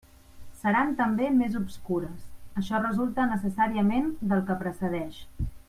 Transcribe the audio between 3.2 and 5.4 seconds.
necessàriament del que precedeix.